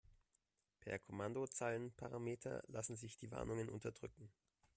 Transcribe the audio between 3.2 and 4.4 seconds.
Warnungen unterdrücken.